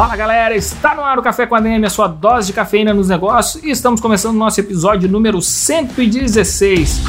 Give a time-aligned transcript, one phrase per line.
[0.00, 2.94] Fala galera, está no ar o Café com a DM, a sua dose de cafeína
[2.94, 7.02] nos negócios, e estamos começando o nosso episódio número 116.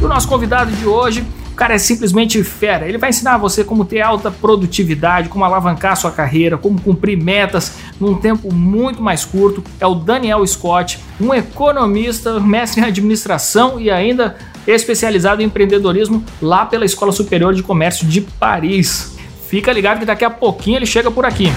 [0.00, 2.88] E o nosso convidado de hoje, o cara é simplesmente fera.
[2.88, 7.74] Ele vai ensinar você como ter alta produtividade, como alavancar sua carreira, como cumprir metas
[8.00, 9.62] num tempo muito mais curto.
[9.78, 14.34] É o Daniel Scott, um economista, mestre em administração e ainda
[14.66, 19.16] especializado em empreendedorismo lá pela Escola Superior de Comércio de Paris.
[19.48, 21.50] Fica ligado que daqui a pouquinho ele chega por aqui.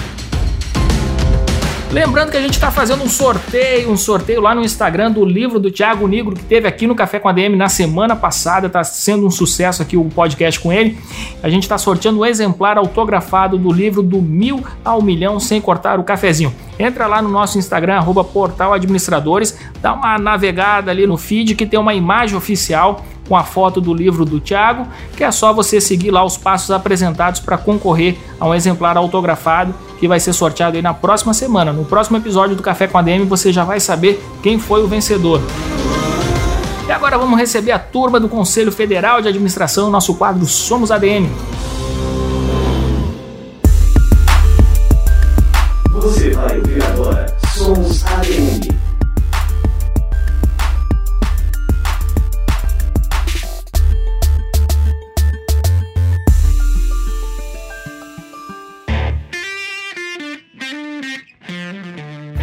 [1.90, 5.60] Lembrando que a gente está fazendo um sorteio, um sorteio lá no Instagram do livro
[5.60, 8.82] do Thiago Negro que teve aqui no Café com a DM na semana passada, está
[8.82, 10.98] sendo um sucesso aqui o podcast com ele.
[11.42, 16.00] A gente está sorteando um exemplar autografado do livro do Mil ao Milhão sem cortar
[16.00, 16.54] o cafezinho.
[16.78, 18.26] Entra lá no nosso Instagram, arroba
[19.82, 23.94] dá uma navegada ali no feed que tem uma imagem oficial com a foto do
[23.94, 28.46] livro do Tiago, que é só você seguir lá os passos apresentados para concorrer a
[28.46, 31.72] um exemplar autografado que vai ser sorteado aí na próxima semana.
[31.72, 34.88] No próximo episódio do Café com a DM você já vai saber quem foi o
[34.88, 35.40] vencedor.
[36.86, 41.30] E agora vamos receber a turma do Conselho Federal de Administração, nosso quadro Somos ADM.
[45.92, 48.71] Você vai ouvir agora Somos ADM.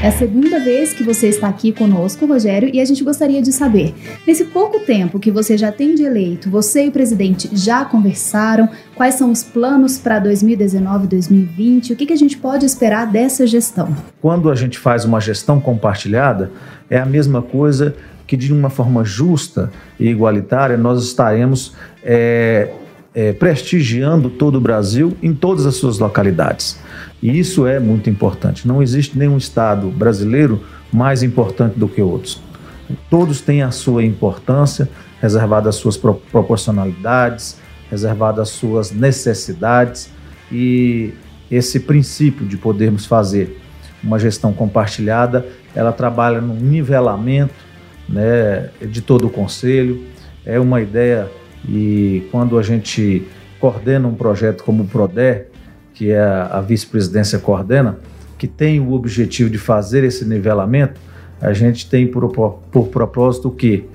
[0.10, 3.52] É a segunda vez que você está aqui conosco, Rogério, e a gente gostaria de
[3.52, 3.94] saber,
[4.26, 8.68] nesse pouco tempo que você já tem de eleito, você e o presidente já conversaram?
[8.96, 11.94] Quais são os planos para 2019 2020?
[11.94, 13.96] O que, que a gente pode esperar dessa gestão?
[14.20, 16.52] Quando a gente faz uma gestão compartilhada,
[16.90, 22.68] é a mesma coisa que de uma forma justa e igualitária nós estaremos é,
[23.14, 26.80] é, prestigiando todo o Brasil em todas as suas localidades.
[27.22, 28.68] E isso é muito importante.
[28.68, 32.42] Não existe nenhum estado brasileiro mais importante do que outros.
[33.10, 34.90] Todos têm a sua importância,
[35.22, 37.58] reservada às suas proporcionalidades,
[37.90, 40.10] reservada às suas necessidades
[40.52, 41.14] e
[41.52, 43.60] esse princípio de podermos fazer
[44.04, 47.54] uma gestão compartilhada, ela trabalha no nivelamento
[48.08, 50.06] né, de todo o conselho.
[50.46, 51.30] É uma ideia
[51.68, 53.28] e quando a gente
[53.60, 55.48] coordena um projeto como o PRODER,
[55.94, 58.00] que é a vice-presidência coordena,
[58.38, 61.00] que tem o objetivo de fazer esse nivelamento,
[61.42, 63.86] a gente tem por, por propósito que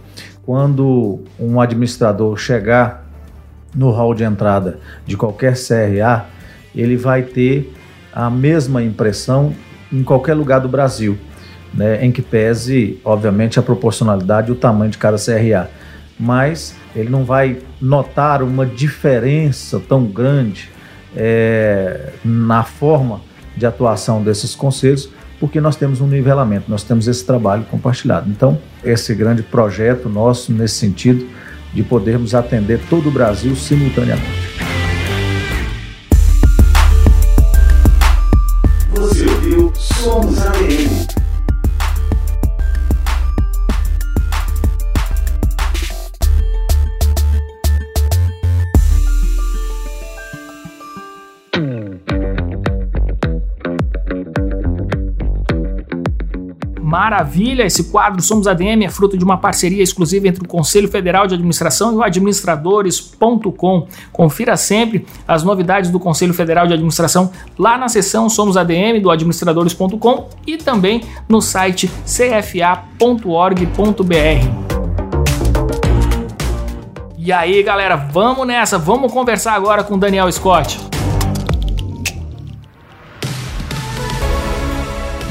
[0.45, 3.05] quando um administrador chegar
[3.75, 6.27] no hall de entrada de qualquer CRA,
[6.75, 7.73] ele vai ter
[8.13, 9.55] a mesma impressão
[9.93, 11.19] em qualquer lugar do Brasil,
[11.73, 15.71] né, em que pese, obviamente, a proporcionalidade e o tamanho de cada CRA.
[16.19, 20.71] Mas ele não vai notar uma diferença tão grande
[21.17, 23.21] é, na forma
[23.57, 28.31] de atuação desses conselhos, porque nós temos um nivelamento, nós temos esse trabalho compartilhado.
[28.31, 31.27] Então, esse grande projeto nosso nesse sentido
[31.73, 34.44] de podermos atender todo o Brasil simultaneamente.
[57.05, 57.65] Maravilha!
[57.65, 61.35] Esse quadro Somos ADM é fruto de uma parceria exclusiva entre o Conselho Federal de
[61.35, 63.87] Administração e o administradores.com.
[64.11, 69.11] Confira sempre as novidades do Conselho Federal de Administração lá na seção Somos ADM do
[69.11, 72.95] administradores.com e também no site cfa.org.br.
[77.19, 80.94] E aí, galera, vamos nessa, vamos conversar agora com Daniel Scott.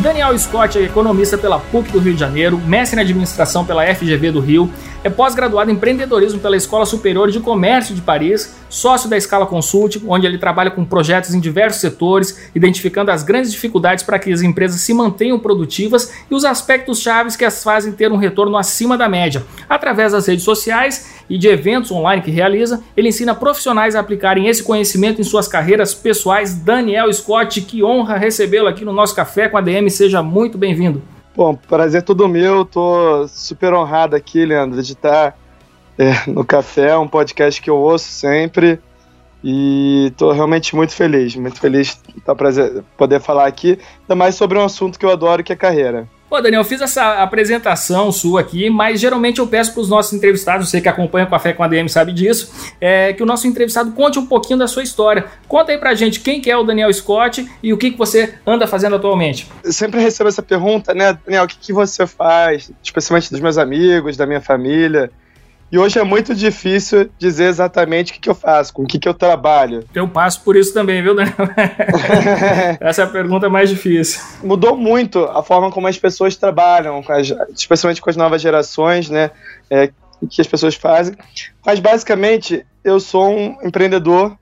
[0.03, 4.31] Daniel Scott é economista pela PUC do Rio de Janeiro, mestre em administração pela FGV
[4.31, 4.69] do Rio,
[5.03, 10.01] é pós-graduado em empreendedorismo pela Escola Superior de Comércio de Paris, sócio da Escala Consult,
[10.07, 14.41] onde ele trabalha com projetos em diversos setores, identificando as grandes dificuldades para que as
[14.41, 18.97] empresas se mantenham produtivas e os aspectos chaves que as fazem ter um retorno acima
[18.97, 19.43] da média.
[19.69, 24.47] Através das redes sociais, e de eventos online que realiza, ele ensina profissionais a aplicarem
[24.47, 26.53] esse conhecimento em suas carreiras pessoais.
[26.53, 31.01] Daniel Scott, que honra recebê-lo aqui no nosso Café com a DM, seja muito bem-vindo.
[31.35, 35.35] Bom, prazer todo meu, tô super honrado aqui, Leandro, de estar
[35.97, 38.79] é, no Café, um podcast que eu ouço sempre.
[39.43, 42.35] E estou realmente muito feliz, muito feliz de tá
[42.95, 46.07] poder falar aqui, ainda mais sobre um assunto que eu adoro, que é carreira.
[46.33, 50.13] Pô, Daniel, eu fiz essa apresentação sua aqui, mas geralmente eu peço para os nossos
[50.13, 52.51] entrevistados, você que acompanha o Café com a DM sabe disso,
[52.81, 55.25] é, que o nosso entrevistado conte um pouquinho da sua história.
[55.47, 58.33] Conta aí pra gente quem que é o Daniel Scott e o que, que você
[58.47, 59.47] anda fazendo atualmente.
[59.63, 63.59] Eu sempre recebo essa pergunta, né, Daniel, o que, que você faz, especialmente dos meus
[63.59, 65.11] amigos, da minha família.
[65.73, 68.99] E hoje é muito difícil dizer exatamente o que, que eu faço, com o que,
[68.99, 69.83] que eu trabalho.
[69.91, 71.33] Eu passo por isso também, viu, Daniel?
[72.79, 74.21] Essa é a pergunta mais difícil.
[74.43, 77.03] Mudou muito a forma como as pessoas trabalham,
[77.55, 79.31] especialmente com as novas gerações, né?
[79.67, 79.89] É,
[80.29, 81.15] que as pessoas fazem.
[81.65, 84.37] Mas basicamente, eu sou um empreendedor,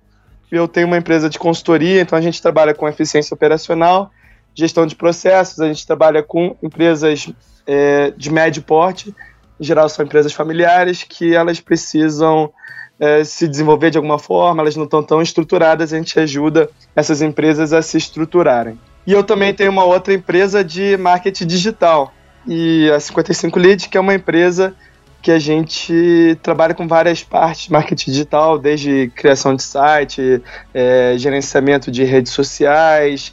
[0.52, 4.12] eu tenho uma empresa de consultoria, então a gente trabalha com eficiência operacional,
[4.54, 7.32] gestão de processos, a gente trabalha com empresas
[7.66, 9.16] é, de médio porte
[9.62, 12.52] em geral são empresas familiares que elas precisam
[13.00, 17.22] é, se desenvolver de alguma forma, elas não estão tão estruturadas, a gente ajuda essas
[17.22, 18.80] empresas a se estruturarem.
[19.06, 22.12] E eu também tenho uma outra empresa de marketing digital,
[22.48, 24.76] e a 55 Lead, que é uma empresa
[25.22, 30.42] que a gente trabalha com várias partes de marketing digital, desde criação de site,
[30.74, 33.32] é, gerenciamento de redes sociais,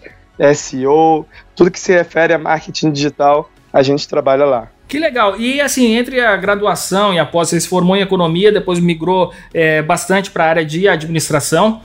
[0.55, 1.27] SEO,
[1.57, 4.69] tudo que se refere a marketing digital, a gente trabalha lá.
[4.89, 5.39] Que legal.
[5.39, 9.83] E assim, entre a graduação e após você se formou em economia, depois migrou é,
[9.83, 11.83] bastante para a área de administração.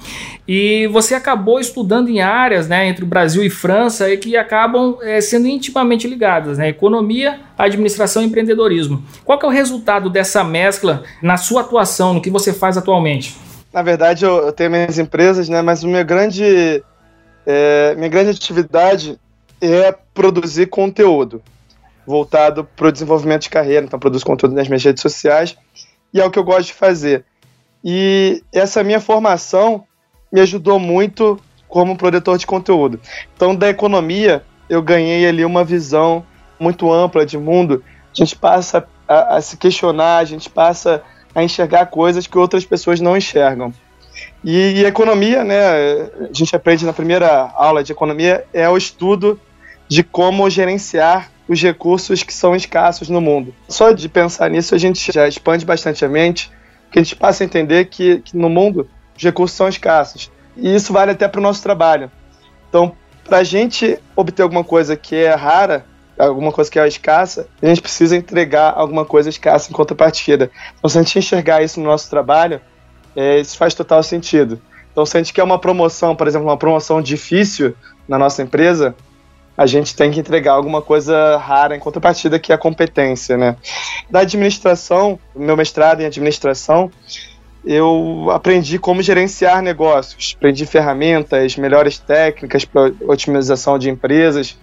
[0.47, 4.97] E você acabou estudando em áreas, né, entre o Brasil e França, e que acabam
[5.01, 6.69] é, sendo intimamente ligadas, né?
[6.69, 9.03] Economia, administração e empreendedorismo.
[9.25, 13.35] Qual que é o resultado dessa mescla na sua atuação, no que você faz atualmente?
[13.73, 15.61] Na verdade, eu, tenho minhas empresas, né?
[15.61, 16.81] Mas minha grande,
[17.45, 19.19] é, minha grande atividade
[19.61, 21.41] é produzir conteúdo
[22.05, 25.57] voltado para o desenvolvimento de carreira, então produzo conteúdo nas minhas redes sociais
[26.13, 27.25] e é o que eu gosto de fazer.
[27.83, 29.83] E essa minha formação
[30.31, 32.99] me ajudou muito como produtor de conteúdo.
[33.35, 36.25] Então, da economia, eu ganhei ali uma visão
[36.59, 37.83] muito ampla de mundo.
[38.11, 41.03] A gente passa a, a se questionar, a gente passa
[41.33, 43.73] a enxergar coisas que outras pessoas não enxergam.
[44.43, 45.57] E, e economia, né,
[46.29, 49.39] a gente aprende na primeira aula de economia, é o estudo
[49.87, 53.53] de como gerenciar os recursos que são escassos no mundo.
[53.67, 56.51] Só de pensar nisso a gente já expande bastante a mente,
[56.85, 60.31] porque a gente passa a entender que, que no mundo os recursos são escassos.
[60.55, 62.11] E isso vale até para o nosso trabalho.
[62.69, 65.85] Então, para a gente obter alguma coisa que é rara,
[66.17, 70.51] alguma coisa que é escassa, a gente precisa entregar alguma coisa escassa em contrapartida.
[70.77, 72.61] Então, se a gente enxergar isso no nosso trabalho,
[73.15, 74.61] é, isso faz total sentido.
[74.91, 77.75] Então, se a gente quer uma promoção, por exemplo, uma promoção difícil
[78.07, 78.95] na nossa empresa,
[79.57, 83.55] a gente tem que entregar alguma coisa rara em contrapartida que é a competência, né?
[84.09, 86.91] Da administração, meu mestrado em administração,
[87.65, 94.57] eu aprendi como gerenciar negócios, aprendi ferramentas, melhores técnicas para otimização de empresas.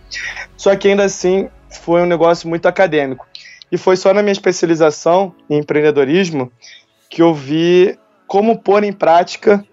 [0.56, 1.48] Só que ainda assim
[1.82, 3.26] foi um negócio muito acadêmico.
[3.72, 6.52] E foi só na minha especialização em empreendedorismo
[7.08, 9.64] que eu vi como pôr em prática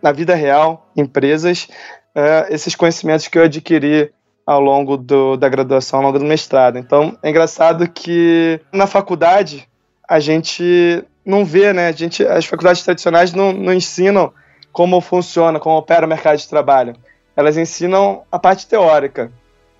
[0.00, 1.68] na vida real, empresas,
[2.14, 4.12] uh, esses conhecimentos que eu adquiri
[4.48, 6.78] ao longo do, da graduação, ao longo do mestrado.
[6.78, 9.68] Então, é engraçado que na faculdade
[10.08, 11.88] a gente não vê, né?
[11.88, 14.32] A gente, as faculdades tradicionais não, não ensinam
[14.72, 16.94] como funciona, como opera o mercado de trabalho.
[17.36, 19.30] Elas ensinam a parte teórica,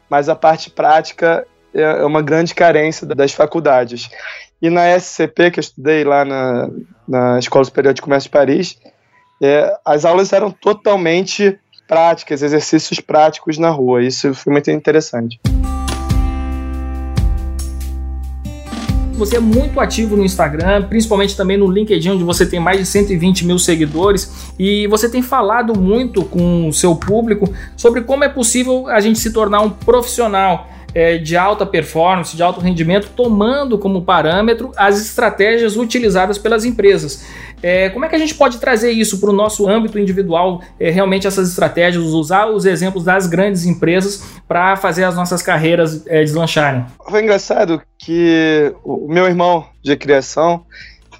[0.06, 4.10] mas a parte prática é, é uma grande carência das faculdades.
[4.60, 6.68] E na SCP, que eu estudei lá na,
[7.08, 8.78] na Escola Superior de Comércio de Paris,
[9.42, 11.58] é, as aulas eram totalmente
[11.88, 14.04] práticas, exercícios práticos na rua.
[14.04, 15.40] Isso foi muito interessante.
[19.14, 22.86] Você é muito ativo no Instagram, principalmente também no LinkedIn, onde você tem mais de
[22.86, 28.28] 120 mil seguidores, e você tem falado muito com o seu público sobre como é
[28.28, 33.78] possível a gente se tornar um profissional é, de alta performance, de alto rendimento, tomando
[33.78, 37.24] como parâmetro as estratégias utilizadas pelas empresas.
[37.62, 40.90] É, como é que a gente pode trazer isso para o nosso âmbito individual, é,
[40.90, 46.20] realmente essas estratégias, usar os exemplos das grandes empresas para fazer as nossas carreiras é,
[46.20, 46.84] deslancharem?
[47.08, 50.64] Foi engraçado que o meu irmão de criação,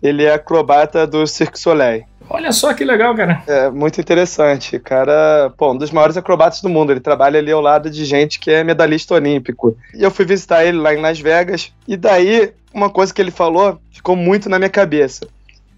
[0.02, 2.04] ele é acrobata do Cirque Soleil.
[2.30, 3.42] Olha só que legal, cara.
[3.46, 4.78] É muito interessante.
[4.78, 6.92] Cara, pô, um dos maiores acrobatas do mundo.
[6.92, 9.76] Ele trabalha ali ao lado de gente que é medalhista olímpico.
[9.94, 11.72] E eu fui visitar ele lá em Las Vegas.
[11.86, 15.26] E daí, uma coisa que ele falou ficou muito na minha cabeça.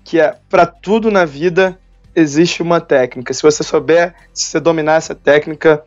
[0.05, 1.79] que é para tudo na vida
[2.15, 3.33] existe uma técnica.
[3.33, 5.83] Se você souber, se você dominar essa técnica,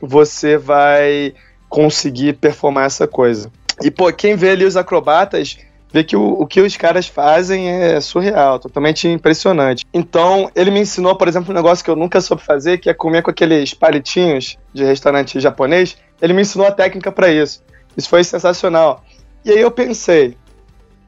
[0.00, 1.34] você vai
[1.68, 3.50] conseguir performar essa coisa.
[3.82, 5.58] E pô, quem vê ali os acrobatas
[5.92, 9.84] vê que o, o que os caras fazem é surreal, totalmente impressionante.
[9.92, 12.94] Então, ele me ensinou, por exemplo, um negócio que eu nunca soube fazer, que é
[12.94, 15.96] comer com aqueles palitinhos de restaurante japonês.
[16.20, 17.62] Ele me ensinou a técnica para isso.
[17.96, 19.02] Isso foi sensacional.
[19.44, 20.36] E aí eu pensei,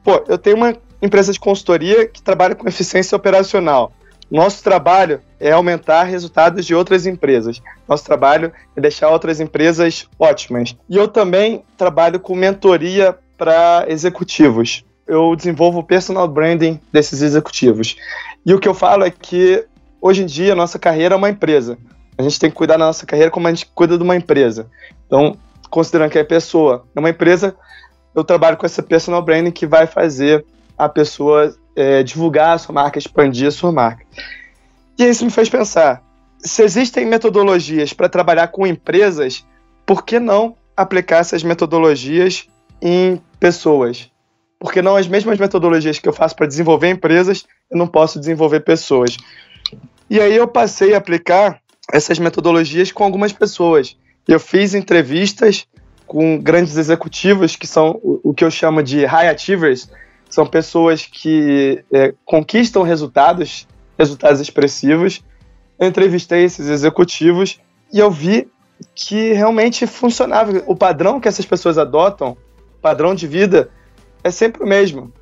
[0.03, 3.91] pô, eu tenho uma empresa de consultoria que trabalha com eficiência operacional.
[4.29, 7.61] Nosso trabalho é aumentar resultados de outras empresas.
[7.85, 10.73] Nosso trabalho é deixar outras empresas ótimas.
[10.89, 14.85] E eu também trabalho com mentoria para executivos.
[15.07, 17.97] Eu desenvolvo o personal branding desses executivos.
[18.45, 19.65] E o que eu falo é que
[19.99, 21.75] hoje em dia a nossa carreira é uma empresa.
[22.15, 24.69] A gente tem que cuidar da nossa carreira como a gente cuida de uma empresa.
[25.07, 25.35] Então,
[25.71, 27.55] considerando que é pessoa, é uma empresa,
[28.13, 30.45] eu trabalho com essa personal branding que vai fazer
[30.77, 34.05] a pessoa é, divulgar a sua marca, expandir a sua marca.
[34.99, 36.03] E isso me fez pensar:
[36.37, 39.43] se existem metodologias para trabalhar com empresas,
[39.83, 42.47] por que não aplicar essas metodologias
[42.79, 44.09] em pessoas?
[44.59, 48.19] Por que não as mesmas metodologias que eu faço para desenvolver empresas, eu não posso
[48.19, 49.17] desenvolver pessoas?
[50.07, 51.59] E aí eu passei a aplicar
[51.91, 53.97] essas metodologias com algumas pessoas.
[54.27, 55.65] Eu fiz entrevistas
[56.05, 59.89] com grandes executivos, que são o que eu chamo de high achievers,
[60.29, 63.67] são pessoas que é, conquistam resultados,
[63.97, 65.23] resultados expressivos.
[65.79, 67.59] Eu entrevistei esses executivos
[67.91, 68.47] e eu vi
[68.93, 70.63] que realmente funcionava.
[70.67, 72.37] O padrão que essas pessoas adotam,
[72.81, 73.69] padrão de vida,
[74.23, 75.13] é sempre o mesmo.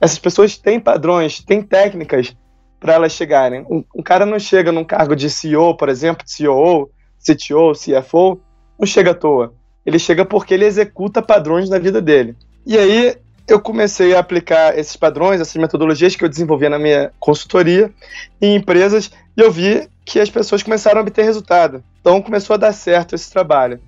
[0.00, 2.34] Essas pessoas têm padrões, têm técnicas
[2.78, 3.66] para elas chegarem.
[3.68, 8.40] Um, um, cara não chega num cargo de CEO, por exemplo, CEO, CTO, CFO,
[8.78, 9.52] não chega à toa.
[9.84, 12.36] Ele chega porque ele executa padrões na vida dele.
[12.64, 13.16] E aí
[13.48, 17.90] eu comecei a aplicar esses padrões, essas metodologias que eu desenvolvia na minha consultoria
[18.40, 21.82] em empresas e eu vi que as pessoas começaram a obter resultado.
[22.00, 23.80] Então começou a dar certo esse trabalho.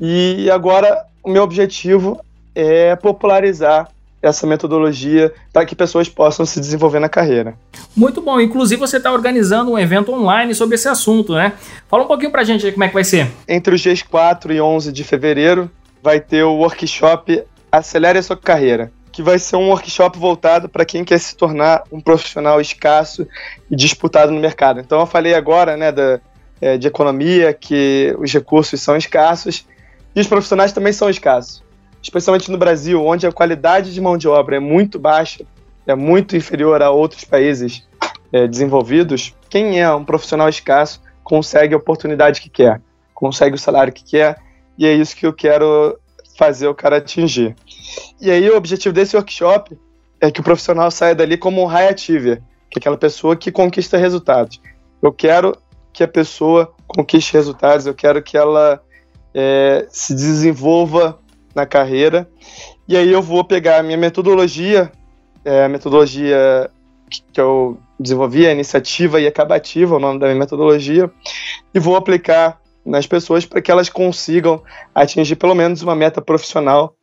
[0.00, 2.20] E agora o meu objetivo
[2.56, 3.88] é popularizar
[4.22, 7.54] essa metodologia para que pessoas possam se desenvolver na carreira.
[7.94, 8.40] Muito bom.
[8.40, 11.52] Inclusive, você está organizando um evento online sobre esse assunto, né?
[11.86, 13.30] Fala um pouquinho para a gente como é que vai ser.
[13.46, 15.70] Entre os dias 4 e 11 de fevereiro,
[16.02, 20.84] vai ter o workshop Acelere a sua carreira, que vai ser um workshop voltado para
[20.84, 23.26] quem quer se tornar um profissional escasso
[23.70, 24.80] e disputado no mercado.
[24.80, 26.20] Então eu falei agora, né, da,
[26.60, 29.66] é, de economia, que os recursos são escassos
[30.14, 31.62] e os profissionais também são escassos,
[32.06, 35.44] especialmente no Brasil, onde a qualidade de mão de obra é muito baixa,
[35.84, 37.86] é muito inferior a outros países
[38.32, 39.34] é, desenvolvidos.
[39.50, 42.80] Quem é um profissional escasso consegue a oportunidade que quer,
[43.12, 44.36] consegue o salário que quer
[44.78, 45.98] e é isso que eu quero
[46.38, 47.56] fazer o cara atingir.
[48.20, 49.76] E aí o objetivo desse workshop
[50.20, 53.50] é que o profissional saia dali como um high achiever, que é aquela pessoa que
[53.50, 54.60] conquista resultados.
[55.02, 55.56] Eu quero
[55.92, 58.80] que a pessoa conquiste resultados, eu quero que ela
[59.34, 61.18] é, se desenvolva
[61.56, 62.28] na carreira.
[62.86, 64.92] E aí eu vou pegar a minha metodologia,
[65.42, 66.70] é, a metodologia
[67.32, 71.10] que eu desenvolvi, a iniciativa e acabativa, o nome da minha metodologia,
[71.72, 74.62] e vou aplicar nas pessoas para que elas consigam
[74.94, 76.94] atingir pelo menos uma meta profissional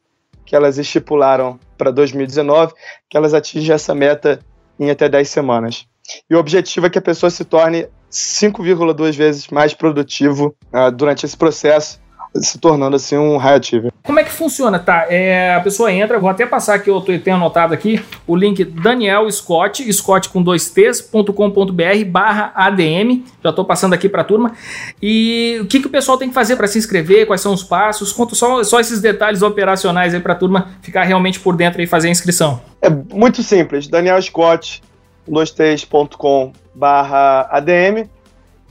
[0.46, 2.74] que elas estipularam para 2019,
[3.10, 4.40] que elas atinjam essa meta
[4.80, 5.88] em até 10 semanas.
[6.30, 11.26] E o objetivo é que a pessoa se torne 5,2 vezes mais produtivo uh, durante
[11.26, 12.03] esse processo
[12.36, 13.92] se tornando assim um high achiever.
[14.02, 15.06] Como é que funciona, tá?
[15.10, 19.30] É, a pessoa entra, vou até passar aqui, eu tenho anotado aqui o link Daniel
[19.32, 24.54] Scott, Scott com dois t's.com.br barra ADM, já estou passando aqui para a turma.
[25.02, 27.64] E o que, que o pessoal tem que fazer para se inscrever, quais são os
[27.64, 31.82] passos, conto só, só esses detalhes operacionais aí para a turma ficar realmente por dentro
[31.82, 32.62] e fazer a inscrição.
[32.82, 34.82] É muito simples, Daniel Scott,
[35.30, 38.10] 2ts.com barra ADM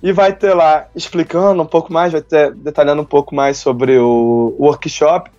[0.03, 3.99] e vai ter lá explicando um pouco mais, vai ter detalhando um pouco mais sobre
[3.99, 5.31] o workshop.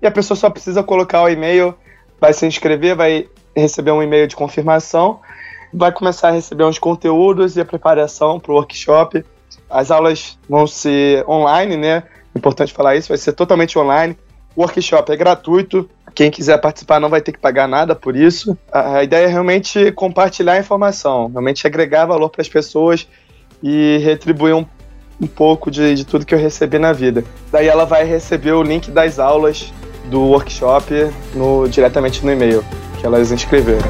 [0.00, 1.74] E a pessoa só precisa colocar o e-mail,
[2.20, 5.18] vai se inscrever, vai receber um e-mail de confirmação,
[5.74, 9.24] vai começar a receber uns conteúdos e a preparação para o workshop.
[9.68, 12.04] As aulas vão ser online, né?
[12.36, 14.16] Importante falar isso, vai ser totalmente online.
[14.54, 18.56] O workshop é gratuito, quem quiser participar não vai ter que pagar nada por isso.
[18.72, 23.08] A ideia é realmente compartilhar informação, realmente agregar valor para as pessoas
[23.62, 24.64] e retribuir um,
[25.20, 27.24] um pouco de, de tudo que eu recebi na vida.
[27.50, 29.72] Daí ela vai receber o link das aulas
[30.10, 32.64] do workshop no, diretamente no e-mail
[32.98, 33.88] que elas inscreveram.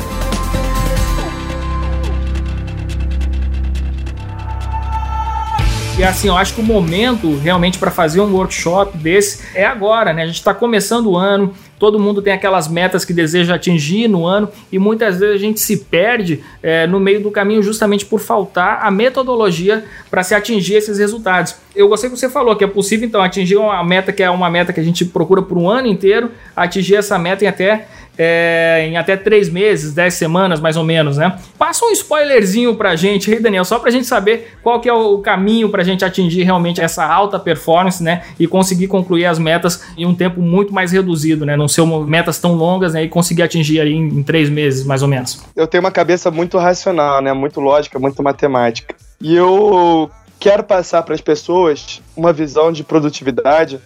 [5.99, 10.13] E assim, eu acho que o momento realmente para fazer um workshop desse é agora,
[10.13, 10.23] né?
[10.23, 14.27] A gente está começando o ano, todo mundo tem aquelas metas que deseja atingir no
[14.27, 18.21] ano e muitas vezes a gente se perde é, no meio do caminho justamente por
[18.21, 21.55] faltar a metodologia para se atingir esses resultados.
[21.75, 24.51] Eu gostei que você falou que é possível então atingir uma meta que é uma
[24.51, 27.87] meta que a gente procura por um ano inteiro, atingir essa meta em até
[28.19, 31.39] é, em até três meses, dez semanas mais ou menos, né?
[31.57, 35.19] Passa um spoilerzinho pra gente aí, Daniel, só pra gente saber qual que é o
[35.19, 38.25] caminho pra gente atingir realmente essa alta performance, né?
[38.39, 41.57] E conseguir concluir as metas em um tempo muito mais reduzido, né?
[41.57, 43.05] Não ser metas tão longas, né?
[43.05, 45.41] E conseguir atingir aí em, em três meses, mais ou menos.
[45.55, 47.33] Eu tenho uma cabeça muito racional, né?
[47.33, 48.97] Muito lógica, muito matemática.
[49.21, 50.11] E eu
[50.41, 53.81] quero passar para as pessoas uma visão de produtividade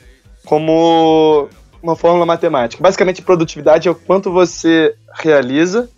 [0.45, 1.49] como
[1.83, 2.83] uma fórmula matemática.
[2.83, 5.91] Basicamente, produtividade é o quanto você realiza,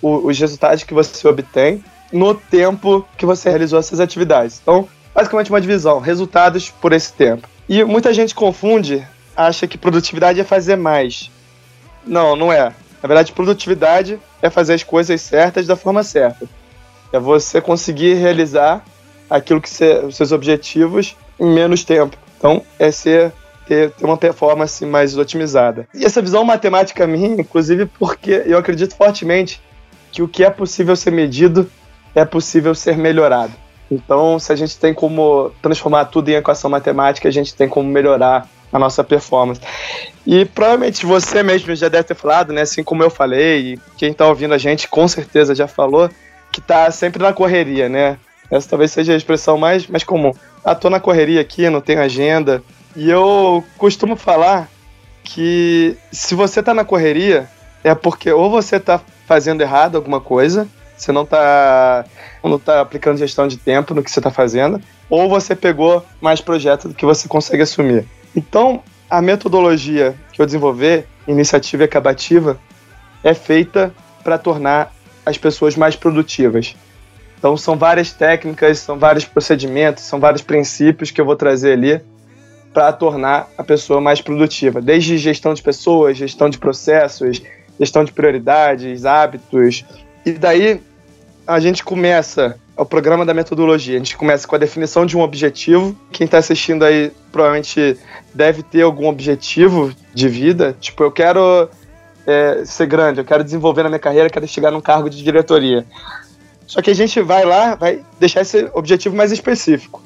[0.00, 4.60] o, os resultados que você obtém no tempo que você realizou essas atividades.
[4.62, 7.48] Então, basicamente uma divisão, resultados por esse tempo.
[7.68, 11.30] E muita gente confunde, acha que produtividade é fazer mais.
[12.06, 12.72] Não, não é.
[13.02, 16.48] Na verdade, produtividade é fazer as coisas certas da forma certa.
[17.12, 18.84] É você conseguir realizar
[19.28, 22.16] aquilo que você, os seus objetivos em menos tempo.
[22.38, 23.32] Então, é ser
[23.66, 25.88] ter, ter uma performance mais otimizada.
[25.94, 29.60] E essa visão matemática minha, inclusive, porque eu acredito fortemente
[30.12, 31.70] que o que é possível ser medido
[32.14, 33.52] é possível ser melhorado.
[33.90, 37.88] Então, se a gente tem como transformar tudo em equação matemática, a gente tem como
[37.88, 39.60] melhorar a nossa performance.
[40.26, 42.62] E provavelmente você mesmo já deve ter falado, né?
[42.62, 46.08] Assim como eu falei, e quem está ouvindo a gente com certeza já falou,
[46.50, 48.16] que está sempre na correria, né?
[48.50, 50.32] Essa talvez seja a expressão mais, mais comum.
[50.64, 52.62] Ah, tô na correria aqui, não tenho agenda,
[52.96, 54.68] e eu costumo falar
[55.22, 57.48] que se você tá na correria,
[57.82, 62.04] é porque ou você tá fazendo errado alguma coisa, você não tá,
[62.42, 66.40] não tá aplicando gestão de tempo no que você tá fazendo, ou você pegou mais
[66.40, 68.06] projetos do que você consegue assumir.
[68.36, 72.58] Então, a metodologia que eu desenvolver, iniciativa acabativa,
[73.22, 74.92] é feita para tornar
[75.24, 76.76] as pessoas mais produtivas.
[77.38, 82.00] Então, são várias técnicas, são vários procedimentos, são vários princípios que eu vou trazer ali
[82.74, 87.40] para tornar a pessoa mais produtiva, desde gestão de pessoas, gestão de processos,
[87.78, 89.84] gestão de prioridades, hábitos.
[90.26, 90.80] E daí
[91.46, 93.94] a gente começa o programa da metodologia.
[93.94, 95.96] A gente começa com a definição de um objetivo.
[96.10, 97.96] Quem está assistindo aí provavelmente
[98.34, 100.76] deve ter algum objetivo de vida.
[100.80, 101.68] Tipo, eu quero
[102.26, 105.86] é, ser grande, eu quero desenvolver na minha carreira, quero chegar num cargo de diretoria.
[106.66, 110.02] Só que a gente vai lá, vai deixar esse objetivo mais específico.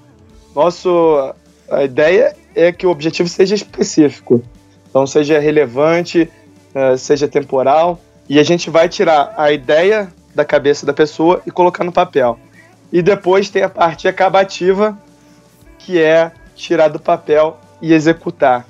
[0.54, 1.32] Nosso
[1.70, 4.42] a ideia é que o objetivo seja específico,
[4.88, 6.28] então seja relevante,
[6.74, 11.50] é, seja temporal, e a gente vai tirar a ideia da cabeça da pessoa e
[11.50, 12.38] colocar no papel.
[12.92, 14.98] E depois tem a parte acabativa,
[15.78, 18.66] que é tirar do papel e executar,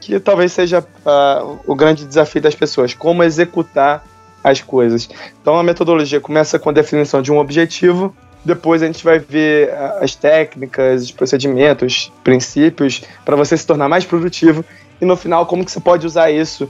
[0.00, 4.04] que talvez seja uh, o grande desafio das pessoas, como executar
[4.42, 5.08] as coisas.
[5.40, 8.14] Então a metodologia começa com a definição de um objetivo,
[8.48, 14.04] depois a gente vai ver as técnicas, os procedimentos, princípios para você se tornar mais
[14.04, 14.64] produtivo.
[15.00, 16.68] E no final como que você pode usar isso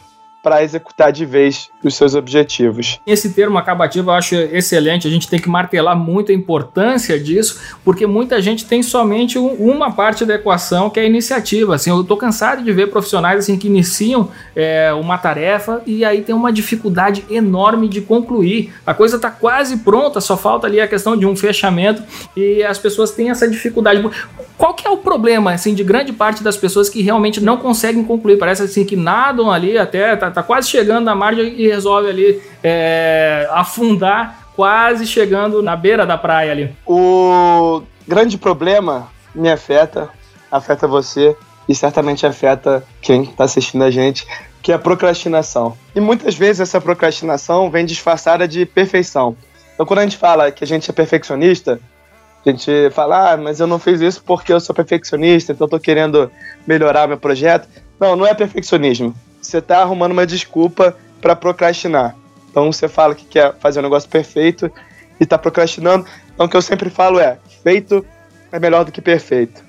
[0.49, 2.99] para executar de vez os seus objetivos.
[3.07, 7.61] Esse termo acabativo eu acho excelente, a gente tem que martelar muito a importância disso,
[7.85, 11.75] porque muita gente tem somente uma parte da equação que é a iniciativa.
[11.75, 16.23] Assim, eu estou cansado de ver profissionais assim que iniciam é, uma tarefa e aí
[16.23, 18.73] tem uma dificuldade enorme de concluir.
[18.87, 22.03] A coisa está quase pronta, só falta ali a questão de um fechamento
[22.35, 24.03] e as pessoas têm essa dificuldade.
[24.57, 28.03] Qual que é o problema assim de grande parte das pessoas que realmente não conseguem
[28.03, 28.39] concluir?
[28.39, 32.42] Parece assim que nadam ali até tá, tá quase chegando na margem e resolve ali
[32.62, 36.74] é, afundar, quase chegando na beira da praia ali.
[36.87, 40.09] O grande problema me afeta,
[40.51, 41.37] afeta você
[41.68, 44.27] e certamente afeta quem está assistindo a gente,
[44.62, 45.77] que é a procrastinação.
[45.94, 49.37] E muitas vezes essa procrastinação vem disfarçada de perfeição.
[49.74, 51.81] Então quando a gente fala que a gente é perfeccionista,
[52.46, 55.70] a gente fala, ah, mas eu não fiz isso porque eu sou perfeccionista, então eu
[55.70, 56.31] tô querendo
[56.66, 57.68] melhorar meu projeto.
[58.01, 59.14] Não, não é perfeccionismo.
[59.40, 62.16] Você tá arrumando uma desculpa para procrastinar.
[62.51, 64.70] Então você fala que quer fazer um negócio perfeito
[65.20, 66.07] e tá procrastinando.
[66.35, 68.05] Então o que eu sempre falo é: feito
[68.51, 69.62] é melhor do que perfeito.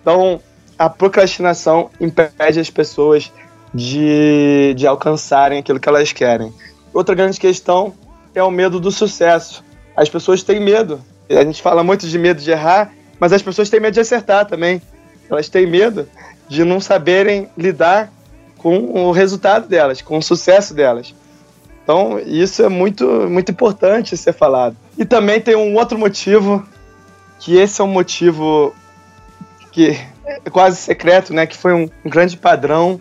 [0.00, 0.40] Então
[0.78, 3.32] a procrastinação impede as pessoas
[3.74, 6.52] de, de alcançarem aquilo que elas querem.
[6.92, 7.94] Outra grande questão
[8.34, 9.64] é o medo do sucesso.
[9.96, 11.00] As pessoas têm medo
[11.36, 14.46] a gente fala muito de medo de errar, mas as pessoas têm medo de acertar
[14.46, 14.82] também.
[15.30, 16.08] Elas têm medo
[16.48, 18.12] de não saberem lidar
[18.60, 21.14] com o resultado delas, com o sucesso delas.
[21.82, 24.76] Então, isso é muito, muito importante ser falado.
[24.98, 26.62] E também tem um outro motivo,
[27.38, 28.74] que esse é um motivo
[29.72, 31.46] que é quase secreto, né?
[31.46, 33.00] Que foi um, um grande padrão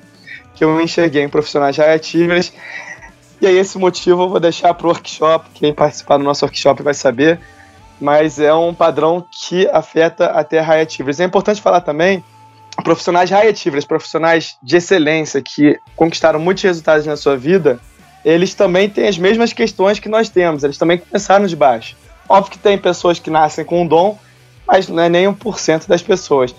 [0.56, 2.54] que eu enxerguei em profissionais reatíveis.
[3.42, 5.50] E aí, esse motivo eu vou deixar para o workshop.
[5.54, 7.38] Quem participar do nosso workshop vai saber.
[8.00, 11.20] Mas é um padrão que afeta até reatíveis.
[11.20, 12.24] É importante falar também
[12.84, 17.80] profissionais reatíveis, profissionais de excelência que conquistaram muitos resultados na sua vida,
[18.24, 20.64] eles também têm as mesmas questões que nós temos.
[20.64, 21.96] Eles também começaram de baixo.
[22.28, 24.18] Óbvio que tem pessoas que nascem com um dom,
[24.68, 26.54] mas não é nem 1% das pessoas.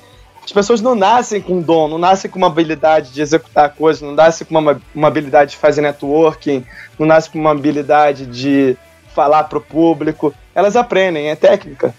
[0.45, 4.03] As pessoas não nascem com um dom, não nascem com uma habilidade de executar coisas,
[4.03, 6.65] não nascem com uma, uma habilidade de fazer networking,
[6.99, 8.77] não nascem com uma habilidade de
[9.15, 10.35] falar para o público.
[10.55, 11.95] Elas aprendem, é técnica.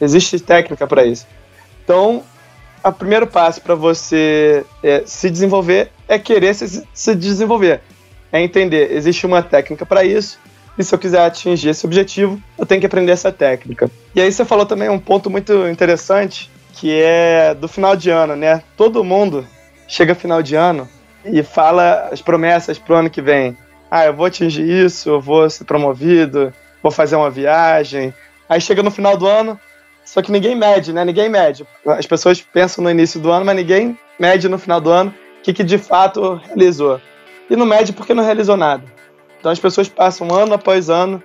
[0.00, 1.26] Existe técnica para isso.
[1.82, 2.22] Então,
[2.88, 7.80] o primeiro passo para você é, se desenvolver é querer se, se desenvolver.
[8.32, 10.38] É entender, existe uma técnica para isso,
[10.78, 13.90] e se eu quiser atingir esse objetivo, eu tenho que aprender essa técnica.
[14.14, 18.36] E aí você falou também um ponto muito interessante, que é do final de ano,
[18.36, 18.62] né?
[18.76, 19.46] Todo mundo
[19.88, 20.88] chega final de ano
[21.24, 23.56] e fala as promessas pro ano que vem.
[23.90, 28.12] Ah, eu vou atingir isso, eu vou ser promovido, vou fazer uma viagem.
[28.48, 29.58] Aí chega no final do ano,
[30.06, 31.04] só que ninguém mede, né?
[31.04, 31.66] Ninguém mede.
[31.84, 35.42] As pessoas pensam no início do ano, mas ninguém mede no final do ano o
[35.42, 37.00] que, que de fato realizou.
[37.50, 38.84] E não mede porque não realizou nada.
[39.38, 41.22] Então as pessoas passam ano após ano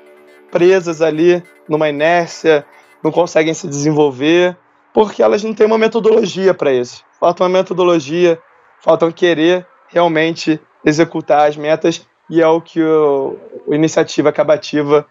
[0.52, 2.65] presas ali numa inércia,
[3.04, 4.58] não conseguem se desenvolver,
[4.94, 7.04] porque elas não têm uma metodologia para isso.
[7.20, 8.39] Falta uma metodologia,
[8.80, 15.06] faltam querer realmente executar as metas e é o que o, o Iniciativa Acabativa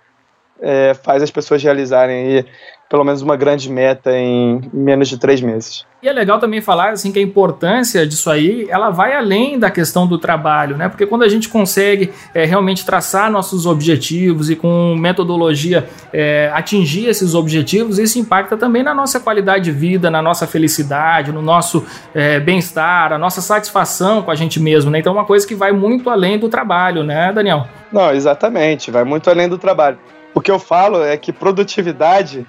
[0.62, 2.46] é, faz as pessoas realizarem aí
[2.90, 5.86] pelo menos uma grande meta em menos de três meses.
[6.02, 9.70] E é legal também falar assim que a importância disso aí, ela vai além da
[9.70, 10.88] questão do trabalho, né?
[10.88, 17.06] Porque quando a gente consegue é, realmente traçar nossos objetivos e com metodologia é, atingir
[17.06, 21.86] esses objetivos, isso impacta também na nossa qualidade de vida, na nossa felicidade, no nosso
[22.12, 24.98] é, bem-estar, a nossa satisfação com a gente mesmo, né?
[24.98, 27.68] Então é uma coisa que vai muito além do trabalho, né, Daniel?
[27.92, 29.96] Não, exatamente, vai muito além do trabalho.
[30.34, 32.46] O que eu falo é que produtividade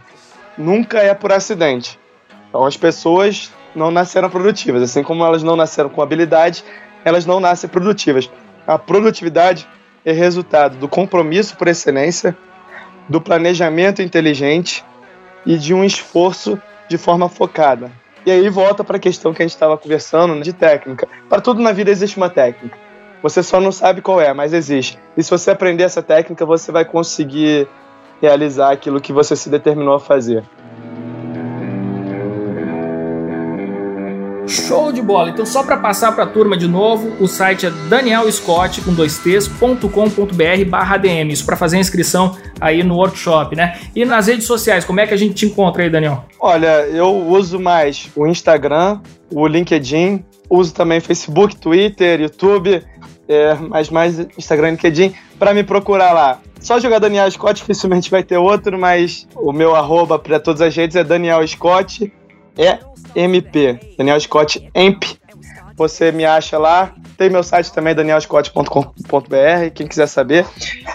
[0.58, 2.00] nunca é por acidente.
[2.50, 6.63] Então as pessoas não nasceram produtivas, assim como elas não nasceram com habilidade,
[7.04, 8.30] elas não nascem produtivas.
[8.67, 9.67] A produtividade
[10.06, 12.38] é resultado do compromisso por excelência,
[13.10, 14.86] do planejamento inteligente
[15.46, 17.91] e de um esforço de forma focada.
[18.26, 21.08] E aí volta para a questão que a gente estava conversando de técnica.
[21.28, 22.78] Para tudo na vida existe uma técnica.
[23.22, 24.98] Você só não sabe qual é, mas existe.
[25.16, 27.68] E se você aprender essa técnica, você vai conseguir
[28.22, 30.44] realizar aquilo que você se determinou a fazer.
[34.48, 35.30] Show de bola!
[35.30, 39.18] Então, só para passar para a turma de novo, o site é danielscott com dois
[39.18, 41.32] t's.com.br barra DM.
[41.32, 43.80] Isso para fazer a inscrição aí no workshop, né?
[43.96, 46.26] E nas redes sociais, como é que a gente te encontra aí, Daniel?
[46.38, 49.00] Olha, eu uso mais o Instagram,
[49.32, 52.84] o LinkedIn, uso também Facebook, Twitter, YouTube,
[53.32, 56.39] é, mas mais Instagram e LinkedIn, para me procurar lá.
[56.60, 60.76] Só jogar Daniel Scott, dificilmente vai ter outro, mas o meu arroba para todas as
[60.76, 62.12] redes é Daniel Scott,
[62.58, 62.80] é
[63.15, 65.20] MP, Daniel Scott EMP.
[65.76, 66.94] Você me acha lá.
[67.17, 70.46] Tem meu site também, danielscott.com.br, quem quiser saber.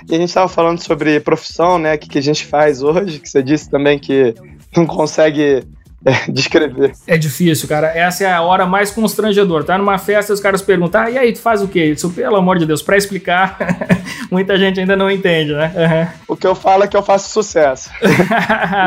[0.08, 1.94] E a gente estava falando sobre profissão, né?
[1.94, 4.34] O que, que a gente faz hoje, que você disse também que
[4.76, 5.64] não consegue
[6.04, 6.92] é, descrever.
[7.06, 7.88] É difícil, cara.
[7.88, 9.64] Essa é a hora mais constrangedora.
[9.64, 11.84] Tá numa festa os caras perguntam, ah, e aí, tu faz o quê?
[11.86, 13.58] Isso, pelo amor de Deus, para explicar,
[14.30, 15.72] muita gente ainda não entende, né?
[15.74, 16.34] Uhum.
[16.34, 17.90] O que eu falo é que eu faço sucesso.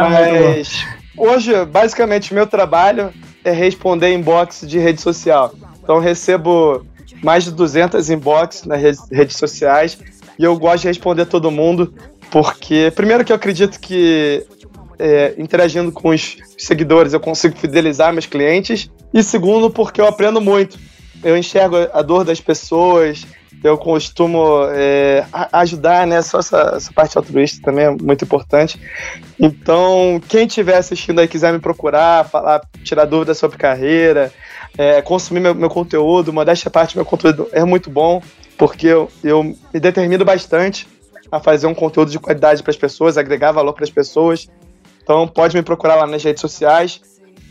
[0.09, 0.85] Mas
[1.17, 3.11] hoje, basicamente, meu trabalho
[3.43, 5.53] é responder inbox de rede social.
[5.81, 6.85] Então, recebo
[7.23, 9.97] mais de 200 inbox nas redes sociais
[10.37, 11.93] e eu gosto de responder todo mundo
[12.31, 14.45] porque, primeiro, que eu acredito que
[14.99, 18.91] é, interagindo com os seguidores, eu consigo fidelizar meus clientes.
[19.13, 20.77] E segundo, porque eu aprendo muito.
[21.23, 23.25] Eu enxergo a dor das pessoas,
[23.63, 26.21] eu costumo é, ajudar, né?
[26.21, 28.79] Só essa, essa, parte altruísta também é muito importante.
[29.39, 34.31] Então, quem estiver assistindo aí quiser me procurar, falar, tirar dúvidas sobre carreira,
[34.77, 38.21] é, consumir meu, meu conteúdo, modéstia parte, meu conteúdo é muito bom,
[38.57, 40.87] porque eu, eu me determino bastante
[41.31, 44.47] a fazer um conteúdo de qualidade para as pessoas, agregar valor para as pessoas.
[45.09, 47.01] Então pode me procurar lá nas redes sociais.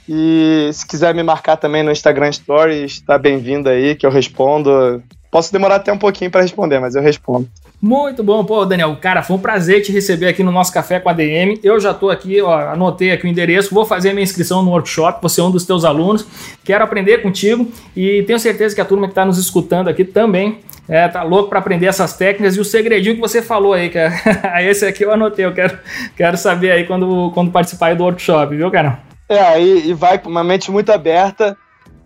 [0.08, 5.02] E se quiser me marcar também no Instagram Stories, está bem-vindo aí, que eu respondo.
[5.28, 7.50] Posso demorar até um pouquinho para responder, mas eu respondo.
[7.80, 8.96] Muito bom, pô, Daniel.
[9.00, 11.60] Cara, foi um prazer te receber aqui no nosso Café com a DM.
[11.62, 14.70] Eu já estou aqui, ó, anotei aqui o endereço, vou fazer a minha inscrição no
[14.72, 16.26] workshop, você é um dos teus alunos.
[16.64, 20.58] Quero aprender contigo e tenho certeza que a turma que está nos escutando aqui também
[20.88, 24.10] é, tá louco para aprender essas técnicas e o segredinho que você falou aí, é,
[24.68, 25.78] esse aqui eu anotei, eu quero,
[26.16, 28.98] quero saber aí quando, quando participar do workshop, viu, cara?
[29.28, 31.56] É, aí e vai com uma mente muito aberta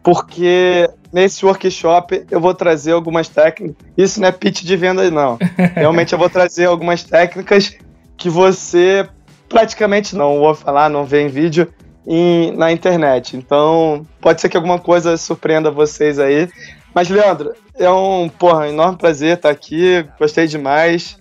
[0.03, 3.77] porque nesse workshop eu vou trazer algumas técnicas.
[3.97, 5.39] Isso não é pitch de venda, não.
[5.75, 7.77] Realmente eu vou trazer algumas técnicas
[8.17, 9.09] que você
[9.49, 11.73] praticamente não vou falar, não vê em vídeo
[12.07, 13.37] em, na internet.
[13.37, 16.49] Então, pode ser que alguma coisa surpreenda vocês aí.
[16.95, 20.05] Mas, Leandro, é um porra, enorme prazer estar aqui.
[20.19, 21.19] Gostei demais.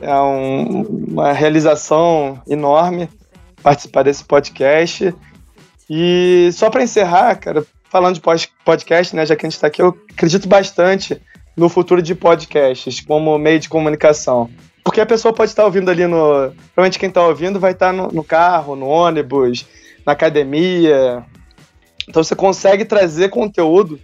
[0.00, 3.08] É um, uma realização enorme
[3.62, 5.14] participar desse podcast.
[5.88, 9.82] E só para encerrar, cara, falando de podcast, né, já que a gente está aqui,
[9.82, 11.20] eu acredito bastante
[11.54, 14.48] no futuro de podcasts como meio de comunicação.
[14.82, 16.50] Porque a pessoa pode estar ouvindo ali no.
[16.74, 19.66] Provavelmente quem está ouvindo vai estar no, no, carro, no ônibus,
[20.06, 21.22] na academia.
[22.08, 24.00] Então você consegue trazer conteúdo,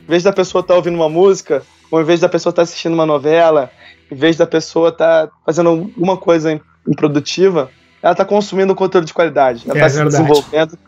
[0.00, 2.94] em vez da pessoa estar ouvindo uma música, ou em vez da pessoa estar assistindo
[2.94, 3.70] uma novela,
[4.10, 7.68] em vez da pessoa estar fazendo alguma coisa improdutiva,
[8.00, 9.64] ela está consumindo conteúdo de qualidade.
[9.64, 10.22] Ela está é se verdade.
[10.24, 10.78] desenvolvendo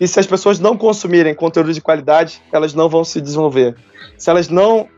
[0.00, 3.76] e se as pessoas não consumirem conteúdo de qualidade, elas não vão se desenvolver.
[4.16, 4.88] Se elas não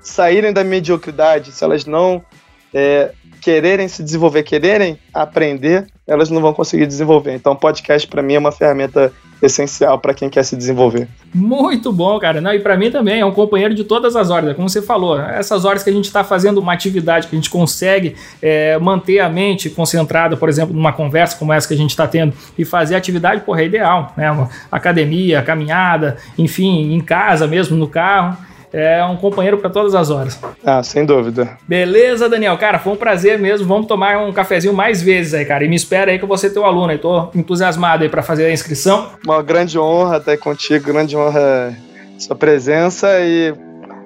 [0.00, 2.24] saírem da mediocridade, se elas não
[2.72, 7.34] é, quererem se desenvolver, quererem aprender, elas não vão conseguir desenvolver.
[7.34, 11.08] Então, podcast para mim é uma ferramenta essencial para quem quer se desenvolver.
[11.34, 12.40] Muito bom, cara.
[12.40, 14.80] Não, e para mim também é um companheiro de todas as horas, é como você
[14.80, 15.20] falou.
[15.20, 19.20] Essas horas que a gente está fazendo uma atividade que a gente consegue é, manter
[19.20, 22.64] a mente concentrada, por exemplo, numa conversa como essa que a gente está tendo, e
[22.64, 24.48] fazer atividade, porra, é ideal, né?
[24.70, 28.36] Academia, caminhada, enfim, em casa mesmo, no carro
[28.72, 30.40] é um companheiro para todas as horas.
[30.64, 31.56] Ah, sem dúvida.
[31.66, 32.56] Beleza, Daniel?
[32.58, 33.66] Cara, foi um prazer mesmo.
[33.66, 35.64] Vamos tomar um cafezinho mais vezes aí, cara.
[35.64, 36.98] E me espera aí que eu vou ser teu aluno aí.
[36.98, 39.10] Tô entusiasmado aí para fazer a inscrição.
[39.24, 41.74] Uma grande honra estar contigo, grande honra
[42.18, 43.54] sua presença e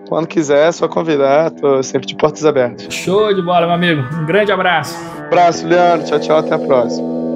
[0.08, 1.50] quando quiser, é só convidar.
[1.52, 2.92] Tô sempre de portas abertas.
[2.92, 4.02] Show de bola, meu amigo.
[4.20, 4.98] Um grande abraço.
[5.26, 6.06] Abraço, Leandro.
[6.06, 6.38] Tchau, tchau.
[6.38, 7.29] Até a próxima.